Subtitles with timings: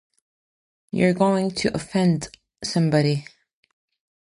[0.91, 2.29] You're going to offend
[2.63, 3.27] somebody.